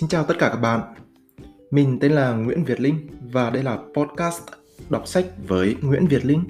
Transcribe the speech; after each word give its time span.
Xin 0.00 0.08
chào 0.08 0.24
tất 0.24 0.34
cả 0.38 0.48
các 0.48 0.56
bạn. 0.56 0.80
Mình 1.70 1.98
tên 2.00 2.12
là 2.12 2.32
Nguyễn 2.32 2.64
Việt 2.64 2.80
Linh 2.80 3.08
và 3.32 3.50
đây 3.50 3.62
là 3.62 3.78
podcast 3.94 4.42
đọc 4.88 5.08
sách 5.08 5.24
với 5.48 5.76
Nguyễn 5.80 6.06
Việt 6.06 6.24
Linh. 6.24 6.44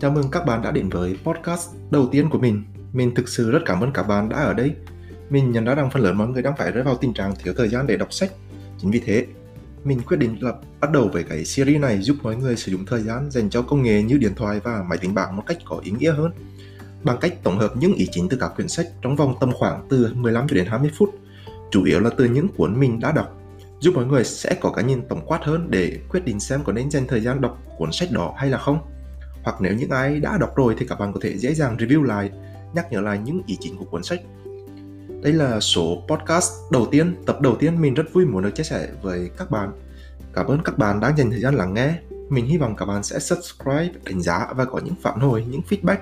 Chào 0.00 0.10
mừng 0.10 0.30
các 0.30 0.46
bạn 0.46 0.62
đã 0.62 0.70
đến 0.70 0.88
với 0.88 1.16
podcast 1.24 1.70
đầu 1.90 2.08
tiên 2.12 2.30
của 2.30 2.38
mình. 2.38 2.64
Mình 2.92 3.14
thực 3.14 3.28
sự 3.28 3.50
rất 3.50 3.58
cảm 3.66 3.80
ơn 3.80 3.92
các 3.92 4.02
bạn 4.02 4.28
đã 4.28 4.36
ở 4.36 4.54
đây. 4.54 4.74
Mình 5.30 5.52
nhận 5.52 5.64
ra 5.64 5.74
rằng 5.74 5.90
phần 5.90 6.02
lớn 6.02 6.18
mọi 6.18 6.28
người 6.28 6.42
đang 6.42 6.56
phải 6.58 6.72
rơi 6.72 6.82
vào 6.84 6.96
tình 6.96 7.14
trạng 7.14 7.34
thiếu 7.42 7.54
thời 7.56 7.68
gian 7.68 7.86
để 7.86 7.96
đọc 7.96 8.12
sách. 8.12 8.30
Chính 8.78 8.90
vì 8.90 9.00
thế, 9.06 9.26
mình 9.84 10.00
quyết 10.06 10.16
định 10.16 10.36
là 10.40 10.52
bắt 10.80 10.92
đầu 10.92 11.10
với 11.12 11.22
cái 11.22 11.44
series 11.44 11.80
này 11.80 12.02
giúp 12.02 12.16
mọi 12.22 12.36
người 12.36 12.56
sử 12.56 12.72
dụng 12.72 12.86
thời 12.86 13.02
gian 13.02 13.30
dành 13.30 13.50
cho 13.50 13.62
công 13.62 13.82
nghệ 13.82 14.02
như 14.02 14.18
điện 14.18 14.32
thoại 14.36 14.60
và 14.64 14.84
máy 14.88 14.98
tính 14.98 15.14
bảng 15.14 15.36
một 15.36 15.42
cách 15.46 15.58
có 15.64 15.80
ý 15.84 15.90
nghĩa 15.90 16.12
hơn 16.12 16.32
bằng 17.02 17.18
cách 17.20 17.34
tổng 17.42 17.58
hợp 17.58 17.76
những 17.76 17.94
ý 17.94 18.08
chính 18.12 18.28
từ 18.28 18.36
các 18.40 18.52
quyển 18.56 18.68
sách 18.68 18.86
trong 19.02 19.16
vòng 19.16 19.34
tầm 19.40 19.52
khoảng 19.52 19.86
từ 19.90 20.12
15 20.14 20.48
cho 20.48 20.56
đến 20.56 20.66
20 20.66 20.90
phút, 20.98 21.14
chủ 21.72 21.84
yếu 21.84 22.00
là 22.00 22.10
từ 22.16 22.24
những 22.24 22.48
cuốn 22.48 22.80
mình 22.80 23.00
đã 23.00 23.12
đọc, 23.12 23.38
giúp 23.80 23.92
mọi 23.94 24.06
người 24.06 24.24
sẽ 24.24 24.54
có 24.60 24.70
cái 24.70 24.84
nhìn 24.84 25.02
tổng 25.08 25.26
quát 25.26 25.40
hơn 25.42 25.70
để 25.70 25.98
quyết 26.08 26.24
định 26.24 26.40
xem 26.40 26.60
có 26.64 26.72
nên 26.72 26.90
dành 26.90 27.06
thời 27.06 27.20
gian 27.20 27.40
đọc 27.40 27.58
cuốn 27.78 27.92
sách 27.92 28.08
đó 28.12 28.34
hay 28.36 28.50
là 28.50 28.58
không. 28.58 28.78
Hoặc 29.42 29.56
nếu 29.60 29.74
những 29.74 29.90
ai 29.90 30.20
đã 30.20 30.38
đọc 30.38 30.56
rồi 30.56 30.74
thì 30.78 30.86
các 30.86 30.98
bạn 30.98 31.12
có 31.12 31.20
thể 31.22 31.38
dễ 31.38 31.54
dàng 31.54 31.76
review 31.76 32.02
lại, 32.02 32.30
nhắc 32.74 32.92
nhở 32.92 33.00
lại 33.00 33.18
những 33.24 33.42
ý 33.46 33.56
chính 33.60 33.76
của 33.76 33.84
cuốn 33.84 34.02
sách. 34.02 34.20
Đây 35.22 35.32
là 35.32 35.60
số 35.60 36.02
podcast 36.08 36.52
đầu 36.72 36.86
tiên, 36.90 37.16
tập 37.26 37.40
đầu 37.40 37.56
tiên 37.56 37.80
mình 37.80 37.94
rất 37.94 38.12
vui 38.12 38.26
muốn 38.26 38.42
được 38.42 38.54
chia 38.54 38.62
sẻ 38.62 38.88
với 39.02 39.30
các 39.38 39.50
bạn. 39.50 39.72
Cảm 40.32 40.46
ơn 40.46 40.62
các 40.64 40.78
bạn 40.78 41.00
đã 41.00 41.14
dành 41.16 41.30
thời 41.30 41.40
gian 41.40 41.54
lắng 41.54 41.74
nghe. 41.74 41.94
Mình 42.28 42.46
hy 42.46 42.58
vọng 42.58 42.76
các 42.76 42.86
bạn 42.86 43.02
sẽ 43.02 43.18
subscribe, 43.18 43.90
đánh 44.04 44.22
giá 44.22 44.46
và 44.56 44.64
có 44.64 44.80
những 44.84 44.94
phản 45.02 45.20
hồi, 45.20 45.44
những 45.50 45.62
feedback 45.68 45.96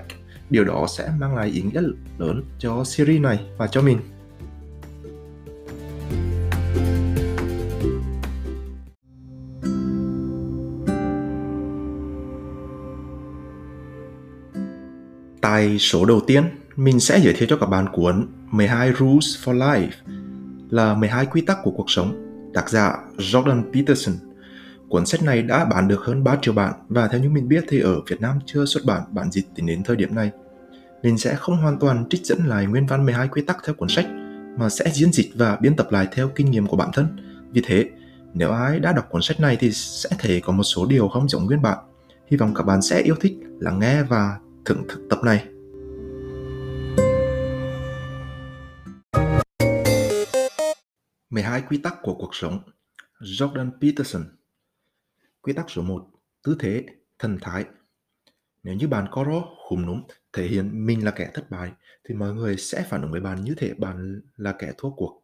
điều 0.49 0.63
đó 0.63 0.85
sẽ 0.89 1.09
mang 1.19 1.35
lại 1.35 1.47
ý 1.47 1.61
nghĩa 1.61 1.81
lớn 2.17 2.43
cho 2.59 2.83
series 2.83 3.21
này 3.21 3.39
và 3.57 3.67
cho 3.67 3.81
mình 3.81 3.99
Tại 15.61 15.77
số 15.79 16.05
đầu 16.05 16.21
tiên, 16.27 16.43
mình 16.75 16.99
sẽ 16.99 17.19
giới 17.19 17.33
thiệu 17.33 17.47
cho 17.49 17.57
các 17.57 17.65
bạn 17.65 17.85
cuốn 17.93 18.27
12 18.51 18.93
Rules 18.99 19.37
for 19.43 19.57
Life 19.57 19.89
là 20.69 20.93
12 20.93 21.25
quy 21.25 21.41
tắc 21.41 21.57
của 21.63 21.71
cuộc 21.71 21.89
sống, 21.89 22.13
tác 22.53 22.69
giả 22.69 22.97
Jordan 23.17 23.73
Peterson. 23.73 24.15
Cuốn 24.89 25.05
sách 25.05 25.23
này 25.23 25.41
đã 25.41 25.65
bán 25.65 25.87
được 25.87 26.01
hơn 26.01 26.23
3 26.23 26.37
triệu 26.41 26.53
bản 26.53 26.73
và 26.89 27.07
theo 27.07 27.21
như 27.21 27.29
mình 27.29 27.47
biết 27.47 27.63
thì 27.69 27.79
ở 27.79 28.01
Việt 28.07 28.21
Nam 28.21 28.39
chưa 28.45 28.65
xuất 28.65 28.85
bản 28.85 29.01
bản 29.11 29.31
dịch 29.31 29.45
tính 29.55 29.65
đến 29.65 29.83
thời 29.83 29.95
điểm 29.95 30.15
này 30.15 30.31
mình 31.03 31.17
sẽ 31.17 31.35
không 31.35 31.57
hoàn 31.57 31.79
toàn 31.79 32.05
trích 32.09 32.25
dẫn 32.25 32.45
lại 32.45 32.65
nguyên 32.65 32.85
văn 32.85 33.05
12 33.05 33.27
quy 33.27 33.41
tắc 33.41 33.57
theo 33.65 33.75
cuốn 33.75 33.89
sách, 33.89 34.05
mà 34.57 34.69
sẽ 34.69 34.85
diễn 34.93 35.13
dịch 35.13 35.31
và 35.35 35.57
biên 35.61 35.75
tập 35.75 35.87
lại 35.91 36.07
theo 36.11 36.29
kinh 36.35 36.51
nghiệm 36.51 36.67
của 36.67 36.77
bản 36.77 36.89
thân. 36.93 37.07
Vì 37.51 37.61
thế, 37.65 37.89
nếu 38.33 38.51
ai 38.51 38.79
đã 38.79 38.93
đọc 38.93 39.05
cuốn 39.09 39.21
sách 39.21 39.39
này 39.39 39.57
thì 39.59 39.71
sẽ 39.71 40.09
thấy 40.19 40.41
có 40.41 40.53
một 40.53 40.63
số 40.63 40.85
điều 40.85 41.07
không 41.07 41.29
giống 41.29 41.45
nguyên 41.45 41.61
bản. 41.61 41.77
Hy 42.31 42.37
vọng 42.37 42.53
các 42.53 42.63
bạn 42.63 42.81
sẽ 42.81 43.01
yêu 43.01 43.15
thích 43.21 43.33
lắng 43.59 43.79
nghe 43.79 44.03
và 44.03 44.37
thưởng 44.65 44.83
thức 44.89 44.99
tập 45.09 45.19
này. 45.23 45.50
Hai 51.31 51.63
quy 51.69 51.77
tắc 51.77 51.95
của 52.01 52.15
cuộc 52.15 52.35
sống 52.35 52.59
Jordan 53.19 53.71
Peterson 53.81 54.23
Quy 55.41 55.53
tắc 55.53 55.69
số 55.69 55.81
1 55.81 56.09
Tư 56.43 56.55
thế, 56.59 56.85
thần 57.19 57.37
thái 57.41 57.65
nếu 58.63 58.75
như 58.75 58.87
bạn 58.87 59.07
có 59.11 59.23
rõ, 59.23 59.43
khúm 59.67 59.85
núm, 59.85 60.01
thể 60.33 60.47
hiện 60.47 60.85
mình 60.85 61.05
là 61.05 61.11
kẻ 61.11 61.31
thất 61.33 61.49
bại, 61.49 61.71
thì 62.09 62.15
mọi 62.15 62.33
người 62.33 62.57
sẽ 62.57 62.85
phản 62.89 63.01
ứng 63.01 63.11
với 63.11 63.21
bạn 63.21 63.43
như 63.43 63.55
thể 63.57 63.73
bạn 63.73 64.21
là 64.37 64.51
kẻ 64.59 64.71
thua 64.77 64.89
cuộc. 64.89 65.23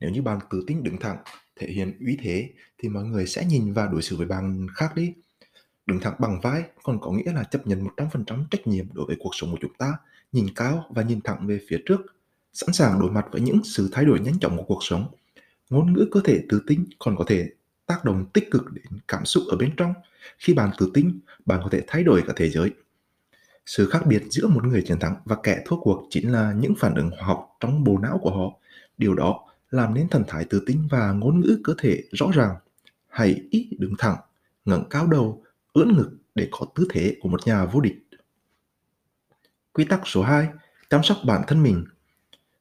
Nếu 0.00 0.10
như 0.10 0.22
bạn 0.22 0.38
tự 0.50 0.64
tin 0.66 0.82
đứng 0.82 0.96
thẳng, 1.00 1.16
thể 1.56 1.66
hiện 1.66 1.98
uy 2.06 2.18
thế, 2.22 2.50
thì 2.78 2.88
mọi 2.88 3.04
người 3.04 3.26
sẽ 3.26 3.44
nhìn 3.44 3.72
và 3.72 3.86
đối 3.86 4.02
xử 4.02 4.16
với 4.16 4.26
bạn 4.26 4.66
khác 4.74 4.96
đi. 4.96 5.12
Đứng 5.86 6.00
thẳng 6.00 6.14
bằng 6.18 6.40
vai 6.42 6.64
còn 6.82 7.00
có 7.00 7.12
nghĩa 7.12 7.32
là 7.32 7.44
chấp 7.44 7.66
nhận 7.66 7.84
100% 7.84 8.44
trách 8.50 8.66
nhiệm 8.66 8.86
đối 8.92 9.06
với 9.06 9.16
cuộc 9.18 9.30
sống 9.32 9.50
của 9.50 9.58
chúng 9.60 9.74
ta, 9.74 9.92
nhìn 10.32 10.46
cao 10.54 10.86
và 10.90 11.02
nhìn 11.02 11.20
thẳng 11.20 11.46
về 11.46 11.60
phía 11.68 11.78
trước, 11.86 12.00
sẵn 12.52 12.72
sàng 12.72 13.00
đối 13.00 13.10
mặt 13.10 13.26
với 13.32 13.40
những 13.40 13.60
sự 13.64 13.88
thay 13.92 14.04
đổi 14.04 14.20
nhanh 14.20 14.38
chóng 14.38 14.56
của 14.56 14.64
cuộc 14.64 14.84
sống. 14.84 15.06
Ngôn 15.70 15.92
ngữ 15.92 16.08
cơ 16.10 16.20
thể 16.24 16.42
tự 16.48 16.62
tin 16.66 16.84
còn 16.98 17.16
có 17.16 17.24
thể 17.28 17.50
tác 17.86 18.04
động 18.04 18.26
tích 18.32 18.50
cực 18.50 18.72
đến 18.72 18.86
cảm 19.08 19.24
xúc 19.24 19.44
ở 19.50 19.56
bên 19.56 19.76
trong. 19.76 19.94
Khi 20.38 20.54
bạn 20.54 20.70
tự 20.78 20.90
tin, 20.94 21.20
bạn 21.46 21.60
có 21.62 21.68
thể 21.72 21.84
thay 21.86 22.04
đổi 22.04 22.22
cả 22.26 22.32
thế 22.36 22.50
giới. 22.50 22.70
Sự 23.66 23.90
khác 23.90 24.06
biệt 24.06 24.22
giữa 24.30 24.46
một 24.46 24.64
người 24.64 24.82
chiến 24.86 24.98
thắng 24.98 25.16
và 25.24 25.36
kẻ 25.42 25.62
thua 25.66 25.80
cuộc 25.80 26.06
chính 26.10 26.32
là 26.32 26.52
những 26.52 26.74
phản 26.78 26.94
ứng 26.94 27.10
hóa 27.10 27.22
học 27.22 27.56
trong 27.60 27.84
bộ 27.84 27.98
não 27.98 28.18
của 28.22 28.30
họ. 28.30 28.58
Điều 28.98 29.14
đó 29.14 29.46
làm 29.70 29.94
nên 29.94 30.08
thần 30.08 30.24
thái 30.28 30.44
tự 30.44 30.62
tin 30.66 30.88
và 30.90 31.12
ngôn 31.12 31.40
ngữ 31.40 31.60
cơ 31.64 31.74
thể 31.78 32.02
rõ 32.12 32.26
ràng. 32.34 32.56
Hãy 33.08 33.42
ít 33.50 33.68
đứng 33.78 33.94
thẳng, 33.98 34.16
ngẩng 34.64 34.84
cao 34.90 35.06
đầu, 35.06 35.42
ưỡn 35.72 35.92
ngực 35.96 36.10
để 36.34 36.48
có 36.50 36.66
tư 36.74 36.86
thế 36.90 37.16
của 37.20 37.28
một 37.28 37.46
nhà 37.46 37.64
vô 37.64 37.80
địch. 37.80 37.96
Quy 39.72 39.84
tắc 39.84 40.00
số 40.04 40.22
2, 40.22 40.48
chăm 40.90 41.02
sóc 41.02 41.16
bản 41.24 41.42
thân 41.46 41.62
mình. 41.62 41.84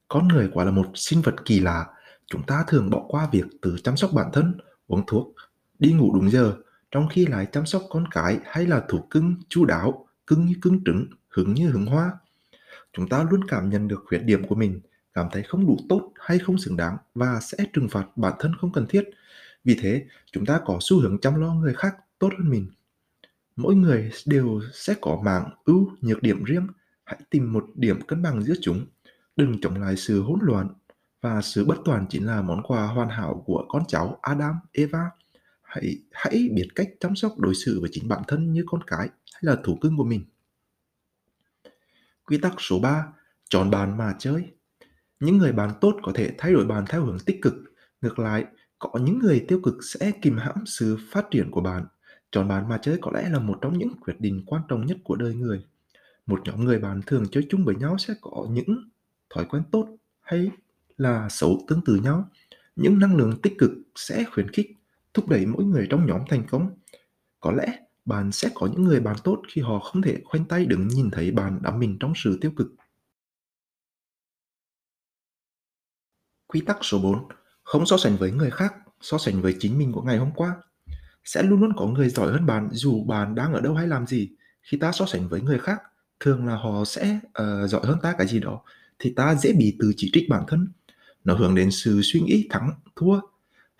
Con 0.08 0.28
người 0.28 0.50
quả 0.53 0.66
là 0.66 0.72
một 0.72 0.88
sinh 0.96 1.22
vật 1.22 1.36
kỳ 1.46 1.59
lạ, 1.59 1.86
chúng 2.29 2.44
ta 2.44 2.63
thường 2.67 2.90
bỏ 2.90 3.06
qua 3.07 3.29
việc 3.31 3.45
tự 3.62 3.78
chăm 3.84 3.97
sóc 3.97 4.12
bản 4.13 4.29
thân 4.34 4.57
uống 4.88 5.03
thuốc, 5.07 5.34
đi 5.79 5.94
ngủ 5.94 6.16
đúng 6.16 6.31
giờ, 6.31 6.53
trong 6.91 7.07
khi 7.09 7.25
lại 7.25 7.47
chăm 7.51 7.66
sóc 7.66 7.84
con 7.90 8.07
cái 8.12 8.40
hay 8.45 8.66
là 8.66 8.84
thú 8.90 9.00
cưng 9.09 9.35
chu 9.50 9.66
đáo, 9.66 10.07
cưng 10.28 10.45
như 10.45 10.53
cưng 10.62 10.84
trứng, 10.84 11.06
hứng 11.29 11.53
như 11.53 11.69
hứng 11.69 11.85
hoa. 11.85 12.12
Chúng 12.94 13.09
ta 13.09 13.28
luôn 13.29 13.44
cảm 13.47 13.69
nhận 13.69 13.88
được 13.88 14.03
khuyết 14.06 14.19
điểm 14.19 14.47
của 14.47 14.56
mình, 14.56 14.79
cảm 15.13 15.28
thấy 15.31 15.44
không 15.44 15.67
đủ 15.67 15.78
tốt 15.90 16.12
hay 16.19 16.40
không 16.40 16.57
xứng 16.57 16.78
đáng 16.78 16.97
và 17.16 17.40
sẽ 17.40 17.57
trừng 17.73 17.90
phạt 17.90 18.06
bản 18.16 18.34
thân 18.40 18.51
không 18.61 18.72
cần 18.72 18.85
thiết. 18.90 19.09
Vì 19.63 19.78
thế, 19.81 20.06
chúng 20.31 20.46
ta 20.46 20.61
có 20.66 20.78
xu 20.81 21.00
hướng 21.00 21.17
chăm 21.22 21.35
lo 21.35 21.53
người 21.53 21.73
khác 21.73 21.96
tốt 22.19 22.29
hơn 22.38 22.50
mình. 22.50 22.67
Mỗi 23.56 23.75
người 23.75 24.11
đều 24.25 24.61
sẽ 24.73 24.96
có 25.01 25.22
mạng 25.23 25.50
ưu 25.66 25.91
nhược 26.01 26.22
điểm 26.22 26.44
riêng, 26.44 26.67
hãy 27.03 27.19
tìm 27.29 27.53
một 27.53 27.66
điểm 27.75 28.01
cân 28.01 28.22
bằng 28.22 28.44
giữa 28.44 28.56
chúng, 28.61 28.85
đừng 29.35 29.61
chống 29.61 29.81
lại 29.81 29.96
sự 29.96 30.22
hỗn 30.22 30.40
loạn 30.41 30.67
và 31.22 31.41
sự 31.41 31.66
bất 31.66 31.78
toàn 31.85 32.06
chính 32.09 32.25
là 32.25 32.41
món 32.41 32.63
quà 32.63 32.88
hoàn 32.88 33.09
hảo 33.09 33.44
của 33.46 33.66
con 33.69 33.84
cháu 33.88 34.19
Adam, 34.22 34.56
Eva. 34.72 35.09
Hãy 35.62 35.97
hãy 36.12 36.50
biết 36.53 36.68
cách 36.75 36.90
chăm 37.00 37.16
sóc 37.16 37.40
đối 37.40 37.56
xử 37.56 37.80
với 37.81 37.90
chính 37.94 38.07
bản 38.07 38.22
thân 38.28 38.53
như 38.53 38.63
con 38.68 38.84
cái 38.88 39.09
hay 39.34 39.41
là 39.41 39.56
thú 39.63 39.78
cưng 39.81 39.97
của 39.97 40.03
mình. 40.03 40.25
Quy 42.25 42.38
tắc 42.38 42.53
số 42.58 42.79
3, 42.79 43.08
chọn 43.50 43.69
bạn 43.69 43.97
mà 43.97 44.16
chơi. 44.19 44.44
Những 45.19 45.38
người 45.38 45.52
bạn 45.52 45.72
tốt 45.81 45.96
có 46.03 46.12
thể 46.16 46.35
thay 46.38 46.53
đổi 46.53 46.66
bạn 46.66 46.85
theo 46.90 47.06
hướng 47.06 47.19
tích 47.25 47.40
cực. 47.41 47.53
Ngược 48.02 48.19
lại, 48.19 48.46
có 48.79 49.00
những 49.00 49.19
người 49.19 49.46
tiêu 49.47 49.59
cực 49.63 49.75
sẽ 49.84 50.12
kìm 50.22 50.38
hãm 50.38 50.66
sự 50.66 50.97
phát 51.12 51.25
triển 51.31 51.52
của 51.52 51.62
bạn. 51.62 51.85
Chọn 52.31 52.47
bạn 52.47 52.69
mà 52.69 52.78
chơi 52.81 52.97
có 53.02 53.12
lẽ 53.13 53.29
là 53.29 53.40
một 53.40 53.58
trong 53.62 53.78
những 53.78 53.90
quyết 54.02 54.16
định 54.19 54.44
quan 54.46 54.62
trọng 54.68 54.85
nhất 54.85 54.97
của 55.03 55.16
đời 55.16 55.35
người. 55.35 55.66
Một 56.25 56.41
nhóm 56.46 56.66
người 56.66 56.79
bạn 56.79 57.02
thường 57.06 57.25
chơi 57.31 57.47
chung 57.50 57.66
với 57.66 57.75
nhau 57.75 57.97
sẽ 57.97 58.13
có 58.22 58.47
những 58.50 58.90
thói 59.29 59.46
quen 59.46 59.63
tốt 59.72 59.97
hay 60.22 60.52
là 60.99 61.29
xấu 61.29 61.65
tương 61.67 61.81
tự 61.85 61.95
nhau. 61.95 62.29
Những 62.75 62.99
năng 62.99 63.15
lượng 63.15 63.41
tích 63.41 63.53
cực 63.57 63.71
sẽ 63.95 64.23
khuyến 64.31 64.51
khích, 64.51 64.71
thúc 65.13 65.29
đẩy 65.29 65.45
mỗi 65.45 65.63
người 65.63 65.87
trong 65.89 66.05
nhóm 66.05 66.21
thành 66.29 66.43
công. 66.49 66.69
Có 67.39 67.51
lẽ 67.51 67.79
bạn 68.05 68.31
sẽ 68.31 68.49
có 68.55 68.67
những 68.67 68.83
người 68.83 68.99
bạn 68.99 69.15
tốt 69.23 69.41
khi 69.47 69.61
họ 69.61 69.79
không 69.79 70.01
thể 70.01 70.21
khoanh 70.25 70.45
tay 70.45 70.65
đứng 70.65 70.87
nhìn 70.87 71.11
thấy 71.11 71.31
bạn 71.31 71.59
đắm 71.61 71.79
mình 71.79 71.97
trong 71.99 72.13
sự 72.15 72.37
tiêu 72.41 72.51
cực. 72.55 72.67
Quy 76.47 76.61
tắc 76.61 76.77
số 76.81 76.99
4. 76.99 77.27
Không 77.63 77.85
so 77.85 77.97
sánh 77.97 78.17
với 78.17 78.31
người 78.31 78.51
khác, 78.51 78.73
so 79.01 79.17
sánh 79.17 79.41
với 79.41 79.55
chính 79.59 79.77
mình 79.77 79.91
của 79.91 80.01
ngày 80.01 80.17
hôm 80.17 80.31
qua. 80.35 80.55
Sẽ 81.23 81.43
luôn 81.43 81.59
luôn 81.59 81.73
có 81.78 81.85
người 81.85 82.09
giỏi 82.09 82.31
hơn 82.31 82.45
bạn 82.45 82.69
dù 82.72 83.03
bạn 83.03 83.35
đang 83.35 83.53
ở 83.53 83.61
đâu 83.61 83.75
hay 83.75 83.87
làm 83.87 84.07
gì. 84.07 84.29
Khi 84.61 84.78
ta 84.78 84.91
so 84.91 85.05
sánh 85.05 85.28
với 85.29 85.41
người 85.41 85.59
khác, 85.59 85.81
thường 86.19 86.45
là 86.45 86.55
họ 86.55 86.85
sẽ 86.85 87.19
uh, 87.28 87.69
giỏi 87.69 87.81
hơn 87.84 87.97
ta 88.02 88.16
cái 88.17 88.28
gì 88.28 88.40
đó, 88.40 88.61
thì 88.99 89.13
ta 89.16 89.35
dễ 89.35 89.53
bị 89.53 89.75
từ 89.79 89.93
chỉ 89.97 90.09
trích 90.13 90.29
bản 90.29 90.43
thân 90.47 90.67
nó 91.29 91.35
hướng 91.35 91.55
đến 91.55 91.72
sự 91.72 92.02
suy 92.03 92.22
nghĩ 92.22 92.47
thắng, 92.49 92.72
thua. 92.96 93.20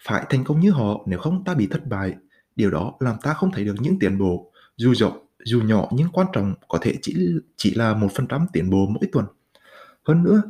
Phải 0.02 0.26
thành 0.30 0.44
công 0.44 0.60
như 0.60 0.72
họ, 0.72 1.04
nếu 1.06 1.20
không 1.20 1.44
ta 1.44 1.54
bị 1.54 1.68
thất 1.68 1.88
bại. 1.88 2.16
Điều 2.56 2.72
đó 2.72 2.94
làm 3.00 3.16
ta 3.22 3.34
không 3.34 3.52
thấy 3.52 3.66
được 3.66 3.76
những 3.80 4.00
tiến 4.00 4.18
bộ, 4.18 4.52
dù 4.78 4.94
rộng, 4.94 5.26
dù 5.44 5.62
nhỏ 5.62 5.90
nhưng 5.92 6.10
quan 6.14 6.28
trọng 6.34 6.54
có 6.68 6.78
thể 6.82 6.96
chỉ 7.02 7.16
chỉ 7.58 7.74
là 7.76 7.94
một 7.94 8.08
phần 8.16 8.28
trăm 8.28 8.48
tiến 8.54 8.70
bộ 8.70 8.88
mỗi 8.90 9.10
tuần. 9.12 9.26
Hơn 10.08 10.24
nữa, 10.24 10.42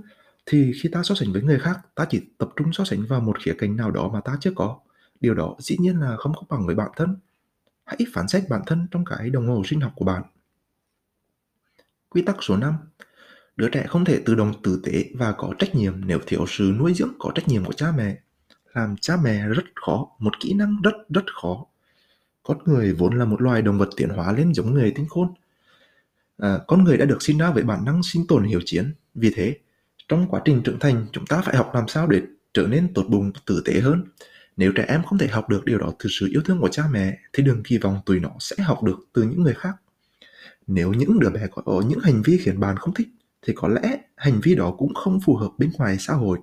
thì 0.46 0.72
khi 0.81 0.90
ta 0.90 1.04
so 1.04 1.16
sánh 1.16 1.34
với 1.34 1.42
người 1.42 1.60
khác, 1.60 1.80
ta 1.96 2.06
chỉ 2.10 2.22
tập 2.38 2.50
trung 2.56 2.74
so 2.74 2.84
sánh 2.84 3.06
vào 3.06 3.22
một 3.22 3.40
khía 3.40 3.54
cạnh 3.57 3.75
nào 3.75 3.92
đó 3.92 4.10
mà 4.13 4.22
ta 4.22 4.38
chưa 4.42 4.51
có. 4.56 4.80
Điều 5.19 5.34
đó 5.34 5.56
dĩ 5.60 5.78
nhiên 5.80 6.00
là 6.00 6.16
không 6.18 6.34
có 6.36 6.42
bằng 6.50 6.66
với 6.66 6.75
bản 6.75 6.92
thân. 6.96 7.18
Hãy 7.86 8.00
phán 8.13 8.28
xét 8.28 8.44
bản 8.50 8.62
thân 8.66 8.88
trong 8.92 9.06
cái 9.06 9.30
đồng 9.30 9.48
hồ 9.48 9.63
sinh 9.66 9.81
học 9.81 9.92
của 9.96 10.06
bạn. 10.06 10.24
Quy 12.10 12.22
tắc 12.22 12.36
số 12.42 12.57
5 12.57 12.74
Đứa 13.60 13.70
trẻ 13.70 13.86
không 13.88 14.06
thể 14.06 14.20
tự 14.26 14.36
động 14.36 14.54
tử 14.64 14.82
tế 14.84 15.06
và 15.14 15.32
có 15.32 15.54
trách 15.60 15.76
nhiệm 15.76 15.94
nếu 16.06 16.20
thiếu 16.28 16.46
sự 16.48 16.74
nuôi 16.80 16.94
dưỡng 16.94 17.14
có 17.20 17.32
trách 17.36 17.48
nhiệm 17.48 17.66
của 17.66 17.74
cha 17.74 17.92
mẹ. 17.98 18.18
Làm 18.74 18.96
cha 19.02 19.18
mẹ 19.24 19.48
rất 19.48 19.64
khó, 19.76 20.08
một 20.20 20.40
kỹ 20.40 20.54
năng 20.54 20.82
rất 20.84 20.94
rất 21.10 21.34
khó. 21.42 21.66
Con 22.44 22.58
người 22.66 22.94
vốn 22.94 23.18
là 23.18 23.26
một 23.26 23.42
loài 23.42 23.62
động 23.62 23.78
vật 23.78 23.90
tiến 23.96 24.10
hóa 24.10 24.32
lên 24.32 24.54
giống 24.54 24.74
người 24.74 24.92
tinh 24.96 25.06
khôn. 25.10 25.34
À, 26.38 26.60
con 26.68 26.84
người 26.84 26.98
đã 26.98 27.06
được 27.06 27.22
sinh 27.22 27.38
ra 27.38 27.52
với 27.52 27.64
bản 27.64 27.86
năng 27.86 28.04
sinh 28.04 28.28
tồn 28.28 28.44
hiểu 28.44 28.62
chiến. 28.66 28.94
Vì 29.16 29.32
thế, 29.36 29.58
trong 30.08 30.28
quá 30.30 30.42
trình 30.46 30.62
trưởng 30.64 30.80
thành, 30.80 31.06
chúng 31.12 31.26
ta 31.26 31.42
phải 31.42 31.56
học 31.56 31.72
làm 31.74 31.88
sao 31.88 32.08
để 32.08 32.22
trở 32.54 32.68
nên 32.68 32.94
tốt 32.94 33.06
bụng 33.10 33.32
tử 33.46 33.62
tế 33.66 33.80
hơn. 33.80 34.04
Nếu 34.58 34.72
trẻ 34.76 34.86
em 34.88 35.04
không 35.04 35.18
thể 35.18 35.28
học 35.28 35.50
được 35.50 35.66
điều 35.66 35.78
đó 35.78 35.92
từ 36.00 36.10
sự 36.20 36.30
yêu 36.32 36.42
thương 36.46 36.60
của 36.62 36.70
cha 36.70 36.84
mẹ 36.92 37.18
thì 37.34 37.44
đừng 37.44 37.64
kỳ 37.64 37.78
vọng 37.78 38.00
tụi 38.06 38.20
nó 38.20 38.30
sẽ 38.40 38.64
học 38.64 38.84
được 38.84 39.00
từ 39.14 39.24
những 39.24 39.44
người 39.44 39.54
khác. 39.54 39.76
Nếu 40.68 40.94
những 40.94 41.20
đứa 41.20 41.30
bé 41.30 41.48
có 41.52 41.84
những 41.88 42.00
hành 42.00 42.22
vi 42.22 42.38
khiến 42.38 42.60
bạn 42.60 42.78
không 42.78 42.94
thích 42.94 43.08
thì 43.41 43.53
có 43.56 43.68
lẽ 43.68 43.97
hành 44.15 44.39
vi 44.44 44.56
đó 44.56 44.75
cũng 44.77 44.94
không 44.94 45.19
phù 45.25 45.36
hợp 45.36 45.50
bên 45.57 45.71
ngoài 45.77 45.97
xã 46.00 46.13
hội. 46.13 46.39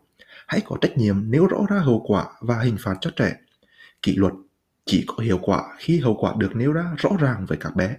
Hãy 0.46 0.60
có 0.64 0.76
trách 0.80 0.98
nhiệm 0.98 1.30
nếu 1.30 1.46
rõ 1.46 1.58
ra 1.70 1.78
hậu 1.78 2.04
quả 2.06 2.26
và 2.40 2.60
hình 2.60 2.76
phạt 2.80 2.94
cho 3.00 3.10
trẻ. 3.16 3.36
Kỷ 4.02 4.14
luật 4.16 4.32
chỉ 4.84 5.04
có 5.06 5.16
hiệu 5.24 5.38
quả 5.42 5.62
khi 5.78 6.00
hậu 6.00 6.14
quả 6.14 6.34
được 6.38 6.56
nêu 6.56 6.72
ra 6.72 6.94
rõ 6.98 7.10
ràng 7.20 7.46
với 7.48 7.58
các 7.58 7.76
bé. 7.76 7.96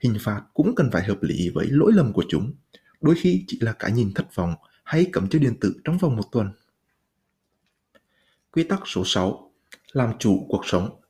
Hình 0.00 0.16
phạt 0.20 0.42
cũng 0.54 0.74
cần 0.74 0.90
phải 0.92 1.04
hợp 1.04 1.18
lý 1.22 1.50
với 1.54 1.66
lỗi 1.70 1.92
lầm 1.94 2.12
của 2.12 2.24
chúng. 2.28 2.52
Đôi 3.00 3.14
khi 3.18 3.44
chỉ 3.46 3.58
là 3.60 3.72
cái 3.72 3.92
nhìn 3.92 4.14
thất 4.14 4.34
vọng 4.34 4.54
hay 4.84 5.06
cấm 5.12 5.28
chơi 5.28 5.40
điện 5.40 5.54
tử 5.60 5.74
trong 5.84 5.98
vòng 5.98 6.16
một 6.16 6.32
tuần. 6.32 6.52
Quy 8.50 8.64
tắc 8.64 8.80
số 8.86 9.02
6. 9.06 9.52
Làm 9.92 10.18
chủ 10.18 10.46
cuộc 10.48 10.66
sống 10.66 11.00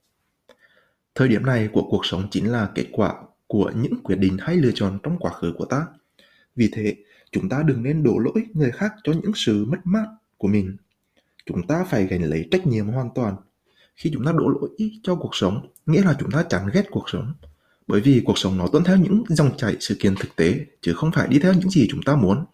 Thời 1.15 1.29
điểm 1.29 1.47
này 1.47 1.69
của 1.73 1.87
cuộc 1.91 2.07
sống 2.07 2.29
chính 2.31 2.53
là 2.53 2.71
kết 2.75 2.87
quả 2.93 3.15
của 3.47 3.73
những 3.77 3.93
quyết 4.03 4.17
định 4.17 4.37
hay 4.41 4.57
lựa 4.57 4.71
chọn 4.75 4.99
trong 5.03 5.19
quá 5.19 5.33
khứ 5.33 5.53
của 5.59 5.65
ta. 5.65 5.87
Vì 6.57 6.71
thế, 6.73 6.97
chúng 7.37 7.49
ta 7.49 7.63
đừng 7.63 7.83
nên 7.83 8.03
đổ 8.03 8.19
lỗi 8.19 8.45
người 8.55 8.71
khác 8.71 8.93
cho 9.05 9.13
những 9.13 9.33
sự 9.35 9.65
mất 9.65 9.79
mát 9.85 10.07
của 10.39 10.49
mình. 10.49 10.77
Chúng 11.47 11.67
ta 11.67 11.85
phải 11.85 12.07
gánh 12.07 12.23
lấy 12.23 12.49
trách 12.51 12.67
nhiệm 12.67 12.87
hoàn 12.87 13.09
toàn. 13.15 13.37
Khi 13.95 14.11
chúng 14.15 14.25
ta 14.25 14.33
đổ 14.33 14.49
lỗi 14.49 14.71
cho 15.03 15.15
cuộc 15.15 15.35
sống, 15.35 15.69
nghĩa 15.87 16.03
là 16.03 16.17
chúng 16.21 16.31
ta 16.31 16.45
chẳng 16.49 16.69
ghét 16.73 16.85
cuộc 16.91 17.11
sống. 17.11 17.33
Bởi 17.87 18.01
vì 18.01 18.23
cuộc 18.25 18.39
sống 18.39 18.59
nó 18.59 18.69
tuân 18.69 18.85
theo 18.85 18.97
những 18.97 19.25
dòng 19.29 19.57
chảy 19.57 19.77
sự 19.81 19.97
kiện 20.01 20.15
thực 20.21 20.37
tế, 20.37 20.67
chứ 20.81 20.93
không 20.95 21.11
phải 21.13 21.29
đi 21.29 21.39
theo 21.39 21.53
những 21.53 21.71
gì 21.71 21.89
chúng 21.91 22.03
ta 22.03 22.17
muốn. 22.17 22.45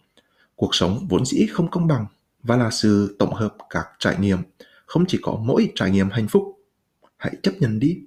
Cuộc 0.55 0.75
sống 0.75 1.07
vốn 1.09 1.25
dĩ 1.25 1.45
không 1.51 1.71
công 1.71 1.87
bằng 1.87 2.05
và 2.43 2.57
là 2.57 2.69
sự 2.71 3.15
tổng 3.19 3.33
hợp 3.33 3.55
các 3.69 3.87
trải 3.99 4.17
nghiệm, 4.19 4.37
không 4.85 5.05
chỉ 5.07 5.19
có 5.21 5.39
mỗi 5.45 5.71
trải 5.75 5.91
nghiệm 5.91 6.09
hạnh 6.09 6.27
phúc. 6.27 6.59
Hãy 7.17 7.35
chấp 7.43 7.51
nhận 7.59 7.79
đi. 7.79 7.99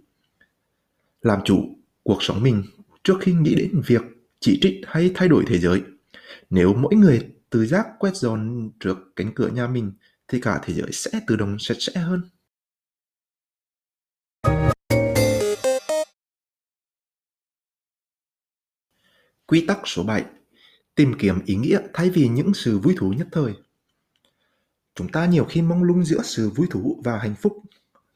Làm 1.22 1.40
chủ 1.44 1.76
cuộc 2.02 2.22
sống 2.22 2.42
mình 2.42 2.62
trước 3.04 3.14
khi 3.20 3.32
nghĩ 3.32 3.54
đến 3.54 3.82
việc 3.86 4.02
chỉ 4.40 4.58
trích 4.62 4.74
hay 4.86 5.10
thay 5.14 5.28
đổi 5.28 5.44
thế 5.46 5.58
giới. 5.58 5.82
Nếu 6.50 6.74
mỗi 6.74 6.94
người 6.94 7.32
tự 7.50 7.66
giác 7.66 7.86
quét 7.98 8.16
dọn 8.16 8.70
trước 8.80 8.98
cánh 9.16 9.34
cửa 9.34 9.48
nhà 9.48 9.66
mình 9.66 9.92
thì 10.28 10.40
cả 10.40 10.60
thế 10.64 10.74
giới 10.74 10.92
sẽ 10.92 11.10
tự 11.26 11.36
động 11.36 11.56
sạch 11.58 11.76
sẽ 11.80 12.00
hơn. 12.00 12.22
Quy 19.46 19.64
tắc 19.66 19.78
số 19.84 20.02
7 20.02 20.24
Tìm 20.94 21.14
kiếm 21.18 21.40
ý 21.46 21.54
nghĩa 21.54 21.78
thay 21.94 22.10
vì 22.10 22.28
những 22.28 22.54
sự 22.54 22.78
vui 22.78 22.94
thú 22.98 23.12
nhất 23.12 23.28
thời. 23.32 23.54
Chúng 24.94 25.08
ta 25.08 25.26
nhiều 25.26 25.44
khi 25.44 25.62
mong 25.62 25.82
lung 25.82 26.04
giữa 26.04 26.22
sự 26.24 26.50
vui 26.50 26.66
thú 26.70 27.00
và 27.04 27.18
hạnh 27.18 27.34
phúc. 27.42 27.62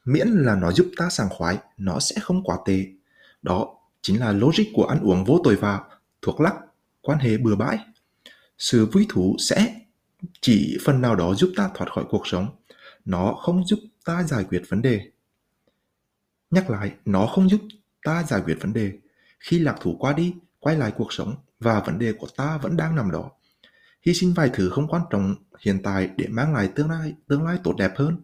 Miễn 0.05 0.29
là 0.29 0.56
nó 0.56 0.73
giúp 0.73 0.91
ta 0.96 1.11
sảng 1.11 1.29
khoái, 1.29 1.58
nó 1.76 2.00
sẽ 2.00 2.17
không 2.20 2.44
quá 2.44 2.58
tệ. 2.67 2.85
Đó 3.43 3.75
chính 4.03 4.20
là 4.20 4.32
logic 4.32 4.64
của 4.75 4.85
ăn 4.85 5.00
uống 5.00 5.25
vô 5.25 5.41
tội 5.44 5.56
vạ, 5.56 5.81
thuốc 6.23 6.41
lắc, 6.41 6.55
quan 7.00 7.19
hệ 7.19 7.37
bừa 7.37 7.56
bãi. 7.56 7.79
Sự 8.60 8.86
vui 8.86 9.06
thú 9.08 9.36
sẽ 9.38 9.80
chỉ 10.40 10.78
phần 10.84 11.00
nào 11.00 11.16
đó 11.16 11.34
giúp 11.34 11.52
ta 11.56 11.70
thoát 11.74 11.92
khỏi 11.92 12.04
cuộc 12.10 12.26
sống. 12.26 12.48
Nó 13.04 13.32
không 13.32 13.66
giúp 13.66 13.78
ta 14.04 14.22
giải 14.22 14.44
quyết 14.44 14.62
vấn 14.68 14.82
đề. 14.82 15.10
Nhắc 16.50 16.70
lại, 16.70 16.92
nó 17.04 17.26
không 17.26 17.48
giúp 17.48 17.60
ta 18.04 18.22
giải 18.22 18.40
quyết 18.44 18.56
vấn 18.60 18.72
đề. 18.72 18.92
Khi 19.40 19.58
lạc 19.58 19.76
thú 19.80 19.96
qua 19.98 20.12
đi, 20.12 20.34
quay 20.58 20.76
lại 20.76 20.92
cuộc 20.96 21.12
sống 21.12 21.34
và 21.60 21.80
vấn 21.80 21.98
đề 21.98 22.12
của 22.12 22.26
ta 22.36 22.58
vẫn 22.58 22.76
đang 22.76 22.96
nằm 22.96 23.10
đó. 23.10 23.30
Hy 24.06 24.14
sinh 24.14 24.34
vài 24.34 24.50
thứ 24.54 24.70
không 24.70 24.88
quan 24.88 25.02
trọng 25.10 25.34
hiện 25.60 25.80
tại 25.82 26.10
để 26.16 26.26
mang 26.28 26.54
lại 26.54 26.70
tương 26.74 26.90
lai 26.90 27.14
tương 27.28 27.42
lai 27.42 27.58
tốt 27.64 27.74
đẹp 27.78 27.92
hơn. 27.96 28.22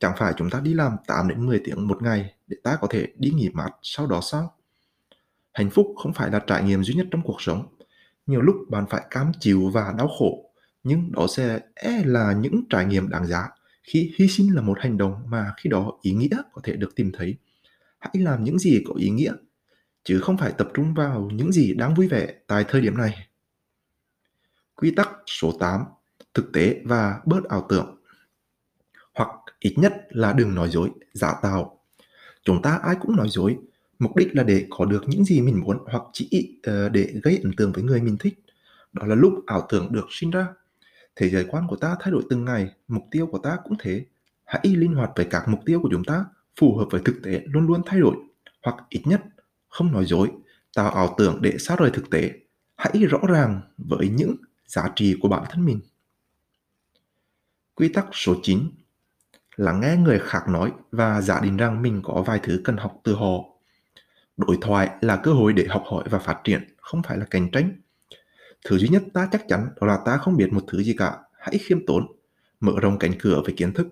Chẳng 0.00 0.14
phải 0.18 0.32
chúng 0.36 0.50
ta 0.50 0.60
đi 0.60 0.74
làm 0.74 0.96
8 1.06 1.28
đến 1.28 1.46
10 1.46 1.60
tiếng 1.64 1.88
một 1.88 2.02
ngày 2.02 2.34
để 2.46 2.56
ta 2.62 2.78
có 2.80 2.88
thể 2.90 3.06
đi 3.16 3.30
nghỉ 3.30 3.48
mát 3.48 3.70
sau 3.82 4.06
đó 4.06 4.20
sao? 4.22 4.54
Hạnh 5.52 5.70
phúc 5.70 5.94
không 6.02 6.12
phải 6.12 6.30
là 6.30 6.38
trải 6.38 6.62
nghiệm 6.62 6.84
duy 6.84 6.94
nhất 6.94 7.06
trong 7.10 7.22
cuộc 7.22 7.42
sống. 7.42 7.77
Nhiều 8.28 8.40
lúc 8.40 8.56
bạn 8.68 8.84
phải 8.90 9.06
cam 9.10 9.32
chịu 9.40 9.70
và 9.74 9.94
đau 9.98 10.08
khổ, 10.18 10.52
nhưng 10.82 11.12
đó 11.12 11.26
sẽ 11.36 11.60
e 11.74 12.02
là 12.04 12.32
những 12.32 12.64
trải 12.70 12.84
nghiệm 12.84 13.08
đáng 13.08 13.26
giá 13.26 13.48
khi 13.82 14.12
hy 14.18 14.28
sinh 14.28 14.54
là 14.54 14.62
một 14.62 14.78
hành 14.80 14.98
động 14.98 15.22
mà 15.26 15.54
khi 15.56 15.70
đó 15.70 15.92
ý 16.02 16.12
nghĩa 16.12 16.36
có 16.52 16.60
thể 16.64 16.76
được 16.76 16.94
tìm 16.96 17.12
thấy. 17.14 17.36
Hãy 17.98 18.12
làm 18.14 18.44
những 18.44 18.58
gì 18.58 18.82
có 18.88 18.94
ý 18.94 19.10
nghĩa, 19.10 19.32
chứ 20.04 20.20
không 20.20 20.36
phải 20.38 20.52
tập 20.58 20.68
trung 20.74 20.94
vào 20.94 21.30
những 21.32 21.52
gì 21.52 21.74
đáng 21.74 21.94
vui 21.94 22.08
vẻ 22.08 22.34
tại 22.46 22.64
thời 22.68 22.80
điểm 22.80 22.96
này. 22.96 23.28
Quy 24.74 24.90
tắc 24.90 25.10
số 25.26 25.52
8. 25.60 25.84
Thực 26.34 26.52
tế 26.52 26.80
và 26.84 27.20
bớt 27.26 27.44
ảo 27.44 27.66
tưởng. 27.68 28.02
Hoặc 29.14 29.28
ít 29.58 29.74
nhất 29.76 29.92
là 30.08 30.32
đừng 30.32 30.54
nói 30.54 30.68
dối, 30.68 30.90
giả 31.12 31.34
tạo. 31.42 31.84
Chúng 32.44 32.62
ta 32.62 32.78
ai 32.82 32.96
cũng 33.00 33.16
nói 33.16 33.28
dối, 33.28 33.56
mục 33.98 34.16
đích 34.16 34.36
là 34.36 34.42
để 34.42 34.66
có 34.70 34.84
được 34.84 35.04
những 35.06 35.24
gì 35.24 35.40
mình 35.40 35.60
muốn 35.60 35.78
hoặc 35.86 36.02
chỉ 36.12 36.58
uh, 36.70 36.92
để 36.92 37.12
gây 37.22 37.40
ấn 37.42 37.52
tượng 37.56 37.72
với 37.72 37.84
người 37.84 38.02
mình 38.02 38.16
thích. 38.20 38.44
Đó 38.92 39.06
là 39.06 39.14
lúc 39.14 39.32
ảo 39.46 39.66
tưởng 39.68 39.92
được 39.92 40.06
sinh 40.10 40.30
ra. 40.30 40.46
Thế 41.16 41.28
giới 41.28 41.44
quan 41.44 41.66
của 41.68 41.76
ta 41.76 41.96
thay 42.00 42.12
đổi 42.12 42.22
từng 42.30 42.44
ngày, 42.44 42.68
mục 42.88 43.04
tiêu 43.10 43.26
của 43.26 43.38
ta 43.38 43.56
cũng 43.64 43.76
thế. 43.78 44.04
Hãy 44.44 44.62
linh 44.64 44.94
hoạt 44.94 45.10
với 45.16 45.26
các 45.30 45.48
mục 45.48 45.60
tiêu 45.66 45.80
của 45.82 45.88
chúng 45.92 46.04
ta, 46.04 46.24
phù 46.60 46.76
hợp 46.76 46.86
với 46.90 47.00
thực 47.04 47.22
tế 47.22 47.42
luôn 47.44 47.66
luôn 47.66 47.82
thay 47.86 48.00
đổi, 48.00 48.16
hoặc 48.62 48.76
ít 48.88 49.02
nhất 49.04 49.20
không 49.68 49.92
nói 49.92 50.04
dối, 50.04 50.30
tạo 50.74 50.90
ảo 50.90 51.14
tưởng 51.18 51.38
để 51.42 51.58
xa 51.58 51.76
rời 51.76 51.90
thực 51.90 52.10
tế. 52.10 52.32
Hãy 52.76 52.92
rõ 52.92 53.18
ràng 53.28 53.60
với 53.78 54.08
những 54.08 54.36
giá 54.66 54.92
trị 54.96 55.16
của 55.20 55.28
bản 55.28 55.44
thân 55.50 55.64
mình. 55.64 55.80
Quy 57.74 57.88
tắc 57.88 58.06
số 58.12 58.34
9 58.42 58.70
là 59.56 59.72
nghe 59.72 59.96
người 59.96 60.18
khác 60.18 60.48
nói 60.48 60.72
và 60.92 61.20
giả 61.20 61.40
định 61.40 61.56
rằng 61.56 61.82
mình 61.82 62.00
có 62.04 62.22
vài 62.26 62.40
thứ 62.42 62.60
cần 62.64 62.76
học 62.76 63.00
từ 63.04 63.14
họ. 63.14 63.44
Đối 64.38 64.58
thoại 64.60 64.90
là 65.00 65.16
cơ 65.16 65.32
hội 65.32 65.52
để 65.52 65.66
học 65.68 65.84
hỏi 65.86 66.04
và 66.10 66.18
phát 66.18 66.40
triển, 66.44 66.60
không 66.76 67.02
phải 67.02 67.18
là 67.18 67.24
cạnh 67.24 67.50
tranh. 67.50 67.72
Thứ 68.64 68.78
duy 68.78 68.88
nhất 68.88 69.02
ta 69.12 69.28
chắc 69.32 69.44
chắn 69.48 69.68
đó 69.80 69.86
là 69.86 69.98
ta 70.04 70.16
không 70.16 70.36
biết 70.36 70.52
một 70.52 70.64
thứ 70.68 70.82
gì 70.82 70.94
cả. 70.98 71.18
Hãy 71.38 71.58
khiêm 71.58 71.86
tốn, 71.86 72.06
mở 72.60 72.72
rộng 72.80 72.98
cánh 72.98 73.12
cửa 73.18 73.42
về 73.46 73.54
kiến 73.56 73.72
thức. 73.72 73.88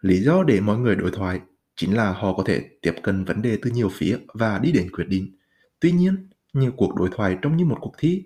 Lý 0.00 0.20
do 0.20 0.42
để 0.42 0.60
mọi 0.60 0.78
người 0.78 0.96
đối 0.96 1.10
thoại 1.10 1.40
chính 1.76 1.96
là 1.96 2.12
họ 2.12 2.32
có 2.32 2.42
thể 2.46 2.68
tiếp 2.82 2.94
cận 3.02 3.24
vấn 3.24 3.42
đề 3.42 3.58
từ 3.62 3.70
nhiều 3.70 3.88
phía 3.92 4.18
và 4.34 4.58
đi 4.58 4.72
đến 4.72 4.90
quyết 4.90 5.04
định. 5.08 5.36
Tuy 5.80 5.92
nhiên, 5.92 6.28
nhiều 6.52 6.72
cuộc 6.76 6.94
đối 6.94 7.08
thoại 7.12 7.38
trông 7.42 7.56
như 7.56 7.64
một 7.64 7.78
cuộc 7.80 7.94
thi. 7.98 8.24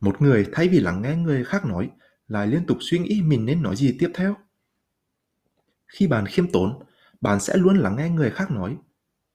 Một 0.00 0.22
người 0.22 0.46
thay 0.52 0.68
vì 0.68 0.80
lắng 0.80 1.02
nghe 1.02 1.16
người 1.16 1.44
khác 1.44 1.64
nói, 1.64 1.90
lại 2.28 2.46
liên 2.46 2.66
tục 2.66 2.78
suy 2.80 2.98
nghĩ 2.98 3.22
mình 3.22 3.44
nên 3.44 3.62
nói 3.62 3.76
gì 3.76 3.96
tiếp 3.98 4.10
theo. 4.14 4.36
Khi 5.86 6.06
bạn 6.06 6.26
khiêm 6.26 6.52
tốn, 6.52 6.82
bạn 7.20 7.40
sẽ 7.40 7.56
luôn 7.56 7.78
lắng 7.78 7.96
nghe 7.96 8.08
người 8.08 8.30
khác 8.30 8.50
nói. 8.50 8.76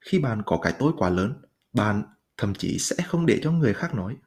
Khi 0.01 0.20
bạn 0.20 0.41
có 0.46 0.60
cái 0.62 0.74
tôi 0.79 0.94
quá 0.98 1.10
lớn, 1.10 1.41
bạn 1.74 2.03
thậm 2.38 2.53
chí 2.53 2.79
sẽ 2.79 2.96
không 3.08 3.25
để 3.25 3.39
cho 3.44 3.51
người 3.51 3.74
khác 3.74 3.96
nói. 3.96 4.18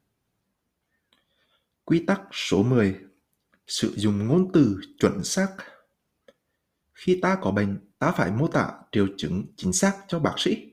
Quy 1.85 2.05
tắc 2.07 2.21
số 2.33 2.63
10 2.63 3.01
Sử 3.67 3.95
dụng 3.97 4.27
ngôn 4.27 4.53
từ 4.53 4.81
chuẩn 4.99 5.25
xác 5.25 5.49
Khi 6.95 7.19
ta 7.23 7.39
có 7.41 7.51
bệnh, 7.51 7.79
ta 7.99 8.13
phải 8.13 8.31
mô 8.31 8.49
tả 8.49 8.71
triệu 8.93 9.07
chứng 9.17 9.45
chính 9.57 9.73
xác 9.73 9.97
cho 10.09 10.19
bác 10.19 10.35
sĩ. 10.39 10.73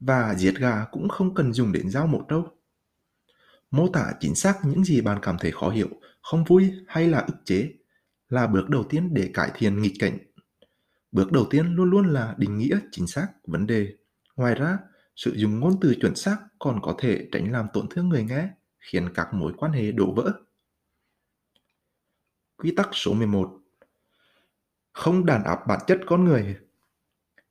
Và 0.00 0.34
giết 0.34 0.54
gà 0.58 0.84
cũng 0.90 1.08
không 1.08 1.34
cần 1.34 1.52
dùng 1.52 1.72
đến 1.72 1.90
dao 1.90 2.06
một 2.06 2.26
đâu. 2.28 2.48
Mô 3.70 3.88
tả 3.88 4.12
chính 4.20 4.34
xác 4.34 4.58
những 4.64 4.84
gì 4.84 5.00
bạn 5.00 5.18
cảm 5.22 5.36
thấy 5.38 5.50
khó 5.50 5.70
hiểu, 5.70 5.88
không 6.22 6.44
vui 6.44 6.72
hay 6.86 7.08
là 7.08 7.18
ức 7.18 7.36
chế 7.44 7.72
là 8.28 8.46
bước 8.46 8.68
đầu 8.68 8.84
tiên 8.84 9.14
để 9.14 9.30
cải 9.34 9.50
thiện 9.54 9.82
nghịch 9.82 9.94
cảnh. 9.98 10.18
Bước 11.12 11.32
đầu 11.32 11.46
tiên 11.50 11.74
luôn 11.74 11.90
luôn 11.90 12.12
là 12.12 12.34
định 12.38 12.58
nghĩa 12.58 12.78
chính 12.92 13.06
xác 13.06 13.28
vấn 13.46 13.66
đề. 13.66 13.88
Ngoài 14.38 14.54
ra, 14.54 14.78
sử 15.16 15.32
dụng 15.36 15.60
ngôn 15.60 15.80
từ 15.80 15.94
chuẩn 16.00 16.14
xác 16.14 16.38
còn 16.58 16.80
có 16.82 16.94
thể 16.98 17.28
tránh 17.32 17.52
làm 17.52 17.66
tổn 17.72 17.86
thương 17.90 18.08
người 18.08 18.24
nghe, 18.24 18.48
khiến 18.78 19.08
các 19.14 19.34
mối 19.34 19.52
quan 19.56 19.72
hệ 19.72 19.92
đổ 19.92 20.12
vỡ. 20.14 20.32
Quy 22.56 22.74
tắc 22.76 22.88
số 22.92 23.14
11 23.14 23.60
Không 24.92 25.26
đàn 25.26 25.44
áp 25.44 25.66
bản 25.66 25.80
chất 25.86 26.00
con 26.06 26.24
người 26.24 26.56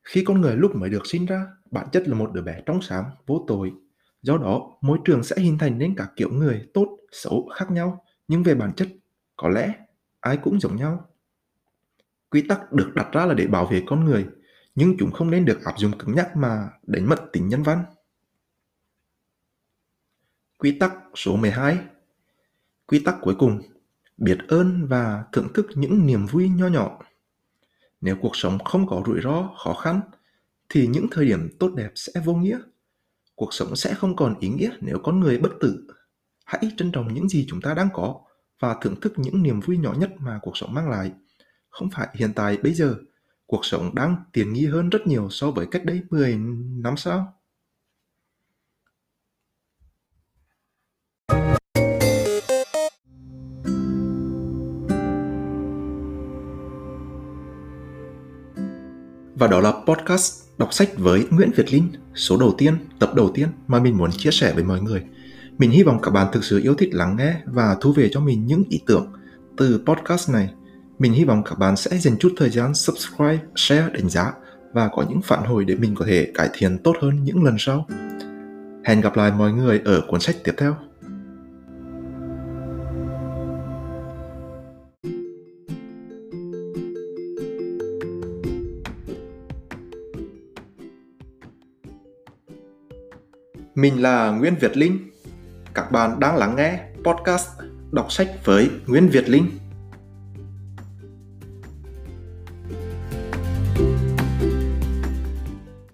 Khi 0.03 0.23
con 0.23 0.41
người 0.41 0.55
lúc 0.55 0.75
mới 0.75 0.89
được 0.89 1.05
sinh 1.05 1.25
ra, 1.25 1.45
bản 1.71 1.87
chất 1.91 2.07
là 2.07 2.15
một 2.15 2.31
đứa 2.33 2.41
bé 2.41 2.61
trong 2.65 2.81
sáng, 2.81 3.05
vô 3.25 3.45
tội. 3.47 3.73
Do 4.21 4.37
đó, 4.37 4.77
môi 4.81 4.99
trường 5.05 5.23
sẽ 5.23 5.35
hình 5.39 5.57
thành 5.57 5.77
nên 5.77 5.95
các 5.97 6.11
kiểu 6.15 6.29
người 6.31 6.67
tốt, 6.73 6.97
xấu 7.11 7.49
khác 7.55 7.71
nhau, 7.71 8.05
nhưng 8.27 8.43
về 8.43 8.55
bản 8.55 8.73
chất, 8.75 8.87
có 9.35 9.49
lẽ 9.49 9.73
ai 10.19 10.37
cũng 10.37 10.59
giống 10.59 10.75
nhau. 10.75 11.09
Quy 12.29 12.41
tắc 12.41 12.71
được 12.71 12.91
đặt 12.95 13.09
ra 13.11 13.25
là 13.25 13.33
để 13.33 13.47
bảo 13.47 13.65
vệ 13.65 13.83
con 13.85 14.05
người, 14.05 14.27
nhưng 14.77 14.95
chúng 14.99 15.11
không 15.11 15.31
nên 15.31 15.45
được 15.45 15.63
áp 15.63 15.73
dụng 15.77 15.97
cứng 15.97 16.15
nhắc 16.15 16.35
mà 16.35 16.69
đánh 16.83 17.09
mất 17.09 17.25
tính 17.33 17.47
nhân 17.47 17.63
văn. 17.63 17.83
Quy 20.57 20.79
tắc 20.79 20.93
số 21.15 21.35
12 21.35 21.77
Quy 22.87 22.99
tắc 22.99 23.15
cuối 23.21 23.35
cùng 23.39 23.61
Biết 24.17 24.37
ơn 24.47 24.87
và 24.87 25.23
thưởng 25.31 25.47
thức 25.53 25.67
những 25.75 26.05
niềm 26.05 26.25
vui 26.25 26.49
nho 26.49 26.67
nhỏ. 26.67 26.99
Nếu 28.01 28.15
cuộc 28.21 28.35
sống 28.35 28.63
không 28.63 28.87
có 28.87 29.03
rủi 29.05 29.21
ro, 29.21 29.49
khó 29.63 29.73
khăn, 29.73 30.01
thì 30.69 30.87
những 30.87 31.07
thời 31.11 31.25
điểm 31.25 31.49
tốt 31.59 31.71
đẹp 31.75 31.91
sẽ 31.95 32.21
vô 32.25 32.33
nghĩa. 32.33 32.59
Cuộc 33.35 33.53
sống 33.53 33.75
sẽ 33.75 33.93
không 33.93 34.15
còn 34.15 34.39
ý 34.39 34.49
nghĩa 34.49 34.69
nếu 34.81 34.99
con 35.03 35.19
người 35.19 35.39
bất 35.39 35.51
tử. 35.61 35.87
Hãy 36.45 36.71
trân 36.77 36.91
trọng 36.91 37.13
những 37.13 37.29
gì 37.29 37.45
chúng 37.49 37.61
ta 37.61 37.73
đang 37.73 37.89
có 37.93 38.21
và 38.59 38.75
thưởng 38.81 38.99
thức 39.01 39.13
những 39.15 39.43
niềm 39.43 39.59
vui 39.59 39.77
nhỏ 39.77 39.93
nhất 39.97 40.11
mà 40.19 40.39
cuộc 40.41 40.57
sống 40.57 40.73
mang 40.73 40.89
lại 40.89 41.11
không 41.69 41.89
phải 41.89 42.07
hiện 42.13 42.33
tại 42.35 42.57
bây 42.57 42.73
giờ. 42.73 42.95
Cuộc 43.47 43.65
sống 43.65 43.95
đang 43.95 44.15
tiện 44.33 44.53
nghi 44.53 44.65
hơn 44.65 44.89
rất 44.89 45.07
nhiều 45.07 45.27
so 45.29 45.51
với 45.51 45.65
cách 45.71 45.85
đây 45.85 46.01
10 46.09 46.37
năm 46.83 46.97
sao? 46.97 47.33
Và 59.35 59.47
đó 59.47 59.59
là 59.59 59.71
podcast 59.87 60.43
đọc 60.57 60.73
sách 60.73 60.89
với 60.97 61.27
Nguyễn 61.31 61.51
Việt 61.55 61.73
Linh, 61.73 61.91
số 62.15 62.37
đầu 62.37 62.55
tiên, 62.57 62.77
tập 62.99 63.11
đầu 63.15 63.31
tiên 63.33 63.47
mà 63.67 63.79
mình 63.79 63.97
muốn 63.97 64.11
chia 64.11 64.31
sẻ 64.31 64.53
với 64.53 64.63
mọi 64.63 64.81
người. 64.81 65.03
Mình 65.57 65.71
hy 65.71 65.83
vọng 65.83 65.99
các 66.01 66.11
bạn 66.11 66.27
thực 66.33 66.43
sự 66.43 66.59
yêu 66.63 66.75
thích 66.75 66.89
lắng 66.93 67.15
nghe 67.17 67.41
và 67.45 67.77
thu 67.81 67.93
về 67.93 68.09
cho 68.11 68.19
mình 68.19 68.45
những 68.45 68.63
ý 68.69 68.81
tưởng 68.85 69.13
từ 69.57 69.83
podcast 69.85 70.29
này. 70.29 70.49
Mình 70.99 71.13
hy 71.13 71.23
vọng 71.23 71.43
các 71.45 71.59
bạn 71.59 71.75
sẽ 71.77 71.97
dành 71.97 72.17
chút 72.19 72.33
thời 72.37 72.49
gian 72.49 72.73
subscribe, 72.73 73.39
share, 73.55 73.89
đánh 73.93 74.09
giá 74.09 74.33
và 74.73 74.87
có 74.87 75.05
những 75.09 75.21
phản 75.21 75.43
hồi 75.43 75.65
để 75.65 75.75
mình 75.75 75.95
có 75.95 76.05
thể 76.05 76.31
cải 76.33 76.49
thiện 76.53 76.77
tốt 76.83 76.95
hơn 77.01 77.23
những 77.23 77.43
lần 77.43 77.55
sau. 77.59 77.87
Hẹn 78.85 79.01
gặp 79.01 79.17
lại 79.17 79.31
mọi 79.37 79.51
người 79.51 79.81
ở 79.85 80.01
cuốn 80.07 80.19
sách 80.19 80.35
tiếp 80.43 80.53
theo. 80.57 80.75
Mình 93.75 94.01
là 94.01 94.31
Nguyễn 94.31 94.55
Việt 94.59 94.77
Linh. 94.77 95.09
Các 95.73 95.91
bạn 95.91 96.19
đang 96.19 96.35
lắng 96.37 96.55
nghe 96.55 96.79
podcast 97.03 97.49
đọc 97.91 98.11
sách 98.11 98.29
với 98.45 98.69
Nguyễn 98.87 99.09
Việt 99.09 99.29
Linh. 99.29 99.49